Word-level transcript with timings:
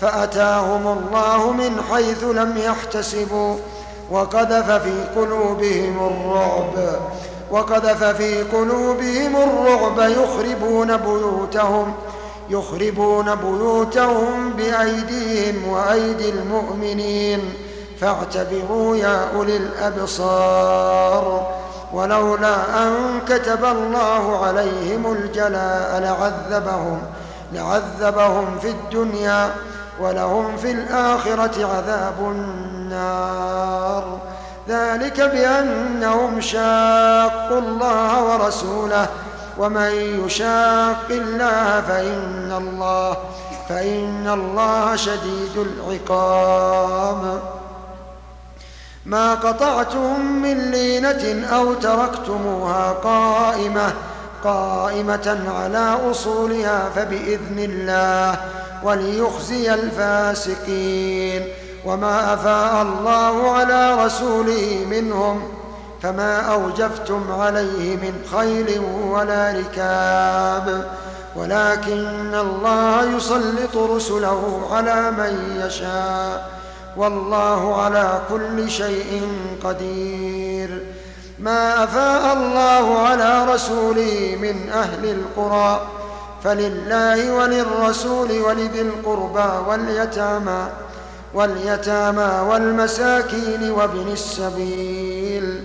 فأتاهم 0.00 0.98
الله 0.98 1.52
من 1.52 1.82
حيث 1.92 2.24
لم 2.24 2.54
يحتسبوا. 2.56 3.56
وقذف 4.10 4.70
في 4.70 5.04
قلوبهم 5.16 6.06
الرعب. 6.06 7.00
وقذف 7.50 8.04
في 8.04 8.42
قلوبهم 8.42 9.36
الرعب. 9.36 9.98
يخربون 9.98 10.96
بيوتهم. 10.96 11.94
يخربون 12.50 13.34
بيوتهم 13.34 14.50
بأيديهم 14.50 15.68
وأيدي 15.68 16.30
المؤمنين. 16.30 17.54
فاعتبروا 18.00 18.96
يا 18.96 19.28
أولي 19.36 19.56
الأبصار. 19.56 21.46
ولولا 21.92 22.82
أن 22.82 23.20
كتب 23.28 23.64
الله 23.64 24.46
عليهم 24.46 25.12
الجلاء 25.12 26.00
لعذبهم. 26.00 27.02
لعذبهم 27.52 28.58
في 28.62 28.70
الدنيا. 28.70 29.50
ولهم 30.00 30.56
في 30.56 30.70
الآخرة 30.72 31.66
عذاب 31.76 32.14
النار. 32.20 34.18
ذلك 34.68 35.20
بأنهم 35.20 36.40
شاقوا 36.40 37.58
الله 37.58 38.24
ورسوله 38.24 39.08
ومن 39.58 39.90
يشاق 40.24 41.06
الله 41.10 41.80
فإن 41.80 42.52
الله 42.58 43.16
فإن 43.68 44.28
الله 44.28 44.96
شديد 44.96 45.56
العقاب. 45.56 47.40
ما 49.06 49.34
قطعتم 49.34 50.20
من 50.20 50.70
لينة 50.70 51.46
أو 51.46 51.74
تركتموها 51.74 52.92
قائمة 52.92 53.92
قائمة 54.46 55.38
على 55.56 56.10
أصولها 56.10 56.88
فبإذن 56.96 57.58
الله 57.58 58.38
وليخزي 58.82 59.74
الفاسقين. 59.74 61.48
وما 61.84 62.34
أفاء 62.34 62.82
الله 62.82 63.50
على 63.50 64.04
رسوله 64.04 64.86
منهم 64.90 65.48
فما 66.02 66.40
أوجفتم 66.40 67.32
عليه 67.32 67.96
من 67.96 68.24
خيل 68.36 68.80
ولا 69.10 69.52
ركاب. 69.52 70.84
ولكن 71.36 72.34
الله 72.34 73.16
يسلط 73.16 73.76
رسله 73.76 74.68
على 74.72 75.10
من 75.10 75.62
يشاء. 75.66 76.50
والله 76.96 77.82
على 77.82 78.20
كل 78.28 78.70
شيء 78.70 79.22
قدير. 79.64 80.95
ما 81.38 81.84
أفاء 81.84 82.32
الله 82.32 82.98
على 82.98 83.54
رسوله 83.54 84.38
من 84.40 84.70
أهل 84.70 85.04
القرى 85.04 85.86
فلله 86.44 87.32
وللرسول 87.32 88.40
ولذي 88.40 88.80
القربى 88.80 89.68
واليتامى 89.68 90.68
واليتامى 91.34 92.48
والمساكين 92.50 93.70
وابن 93.70 94.12
السبيل. 94.12 95.64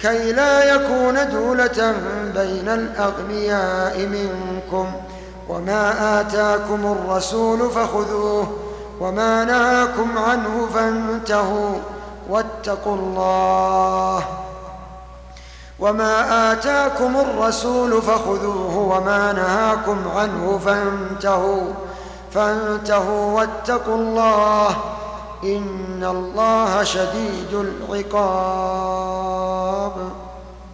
كي 0.00 0.32
لا 0.32 0.74
يكون 0.74 1.30
دولة 1.30 1.94
بين 2.34 2.68
الأغنياء 2.68 3.98
منكم 3.98 4.92
وما 5.48 6.20
آتاكم 6.20 6.96
الرسول 6.98 7.70
فخذوه 7.70 8.56
وما 9.00 9.44
نهاكم 9.44 10.18
عنه 10.18 10.68
فانتهوا. 10.74 11.74
واتقوا 12.28 12.96
الله. 12.96 14.24
وما 15.80 16.52
آتاكم 16.52 17.16
الرسول 17.16 18.02
فخذوه 18.02 18.76
وما 18.76 19.32
نهاكم 19.32 19.96
عنه 20.16 20.60
فانتهوا 20.64 21.72
فانتهوا 22.34 23.40
واتقوا 23.40 23.96
الله 23.96 24.76
إن 25.44 26.04
الله 26.04 26.84
شديد 26.84 27.54
العقاب 27.90 29.92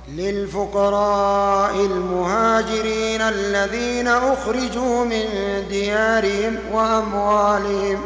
للفقراء 0.08 1.74
المهاجرين 1.74 3.20
الذين 3.20 4.08
أخرجوا 4.08 5.04
من 5.04 5.24
ديارهم 5.68 6.58
وأموالهم 6.72 8.00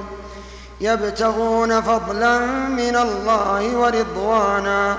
يبتغون 0.81 1.81
فضلا 1.81 2.39
من 2.69 2.97
الله 2.97 3.77
ورضوانا 3.77 4.99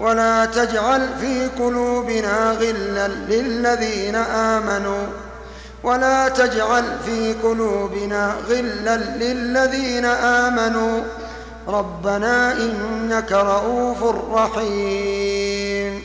ولا 0.00 0.44
تجعل 0.44 1.08
في 1.20 1.48
قلوبنا 1.58 2.50
غلا 2.50 3.08
للذين 3.08 4.14
آمنوا 4.14 5.06
ولا 5.82 6.28
تجعل 6.28 6.84
في 7.04 7.34
قلوبنا 7.42 8.34
غلا 8.48 8.96
للذين 8.96 10.04
آمنوا 10.04 11.02
ربنا 11.68 12.52
إنك 12.52 13.32
رؤوف 13.32 14.02
رحيم. 14.32 16.02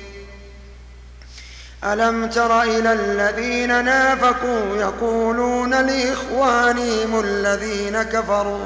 ألم 1.84 2.30
تر 2.30 2.62
إلى 2.62 2.94
الذين 2.94 3.85
نافقوا 3.85 4.78
يقولون 4.78 5.69
لإخوانهم 5.69 7.19
الذين 7.19 8.03
كفروا 8.03 8.66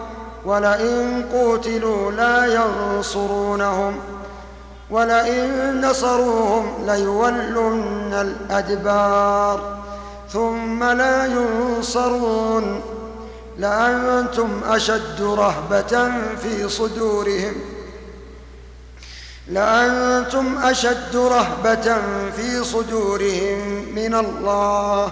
ولئن 0.45 1.25
قوتلوا 1.33 2.11
لا 2.11 2.45
ينصرونهم 2.45 3.99
ولئن 4.89 5.81
نصروهم 5.85 6.85
ليولن 6.85 8.13
الأدبار 8.13 9.77
ثم 10.29 10.83
لا 10.83 11.25
ينصرون 11.25 12.81
لأنتم 13.57 14.49
أشد 14.69 15.21
رهبة 15.21 16.11
في 16.41 16.69
صدورهم 16.69 17.53
لأنتم 19.47 20.57
أشد 20.63 21.15
رهبة 21.15 21.97
في 22.35 22.63
صدورهم 22.63 23.85
من 23.95 24.15
الله 24.15 25.11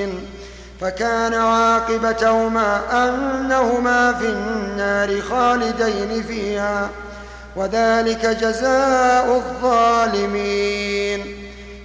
فكان 0.81 1.33
عاقبتهما 1.33 2.81
أنهما 3.07 4.13
في 4.13 4.25
النار 4.25 5.21
خالدين 5.21 6.23
فيها 6.23 6.89
وذلك 7.55 8.25
جزاء 8.25 9.35
الظالمين. 9.35 11.37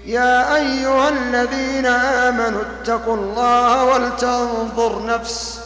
يا 0.07 0.57
أيها 0.57 1.09
الذين 1.09 1.87
آمنوا 1.87 2.63
اتقوا 2.63 3.17
الله 3.17 3.85
ولتنظر 3.85 5.07
نفس 5.07 5.61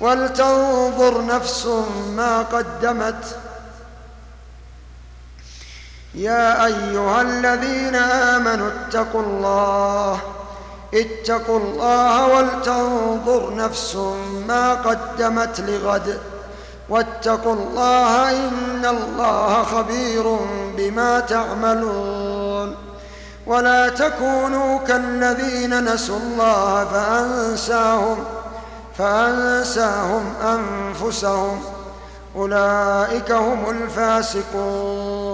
ولتنظر 0.00 1.26
نفس 1.26 1.66
ما 2.16 2.42
قدمت. 2.42 3.36
يا 6.14 6.66
أيها 6.66 7.22
الذين 7.22 7.94
آمنوا 7.94 8.68
اتقوا 8.68 9.22
الله 9.22 10.20
اتقوا 10.94 11.58
الله 11.58 12.36
ولتنظر 12.36 13.54
نفس 13.54 13.96
ما 14.48 14.74
قدمت 14.74 15.60
لغد. 15.60 16.18
واتقوا 16.88 17.52
الله 17.52 18.30
إن 18.30 18.84
الله 18.84 19.62
خبير 19.62 20.36
بما 20.76 21.20
تعملون. 21.20 22.76
ولا 23.46 23.88
تكونوا 23.88 24.78
كالذين 24.78 25.94
نسوا 25.94 26.16
الله 26.16 26.84
فأنساهم 26.84 28.24
فأنساهم 28.98 30.32
أنفسهم. 30.42 31.62
أولئك 32.36 33.32
هم 33.32 33.70
الفاسقون. 33.70 35.33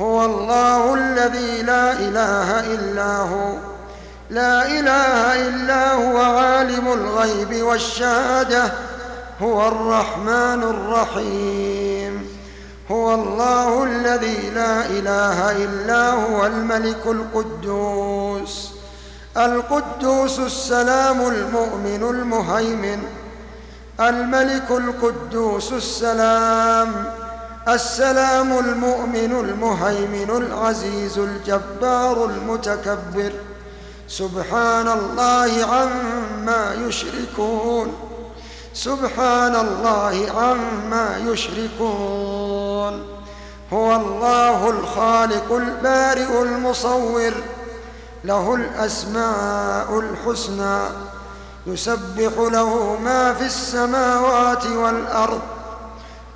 هو 0.00 0.24
الله 0.24 0.94
الذي 0.94 1.62
لا 1.62 1.92
إله 1.92 2.60
إلا 2.74 3.16
هو. 3.16 3.54
لا 4.30 4.66
إله 4.66 5.48
إلا 5.48 5.92
هو 5.92 6.16
عالم 6.16 6.92
الغيب 6.92 7.62
والشهادة. 7.62 8.72
هو 9.42 9.68
الرحمن 9.68 10.62
الرحيم. 10.62 12.28
هو 12.90 13.14
الله 13.14 13.84
الذي 13.84 14.50
لا 14.50 14.86
إله 14.86 15.64
إلا 15.64 16.10
هو 16.10 16.46
الملك 16.46 17.06
القدوس. 17.06 18.70
القدوس 19.36 20.38
السلام 20.38 21.20
المؤمن 21.20 22.02
المهيمن. 22.10 23.02
الملك 24.00 24.70
القدوس 24.70 25.72
السلام. 25.72 27.19
السلام 27.68 28.58
المؤمن 28.58 29.32
المهيمن 29.40 30.30
العزيز 30.30 31.18
الجبار 31.18 32.24
المتكبر. 32.24 33.32
سبحان 34.08 34.88
الله 34.88 35.66
عما 35.66 36.74
يشركون. 36.88 37.94
سبحان 38.74 39.56
الله 39.56 40.26
عما 40.36 41.18
يشركون. 41.26 43.06
هو 43.72 43.96
الله 43.96 44.70
الخالق 44.70 45.52
البارئ 45.52 46.42
المصور. 46.42 47.32
له 48.24 48.54
الأسماء 48.54 49.98
الحسنى. 49.98 50.78
يسبح 51.66 52.32
له 52.38 52.98
ما 53.04 53.34
في 53.34 53.46
السماوات 53.46 54.66
والأرض. 54.66 55.40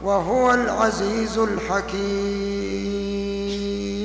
وهو 0.02 0.54
العزيز 0.54 1.38
الحكيم. 1.38 2.93